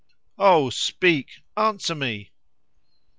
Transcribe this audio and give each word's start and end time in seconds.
Oh, 0.39 0.71
speak! 0.71 1.43
Answer 1.55 1.93
me!" 1.93 2.31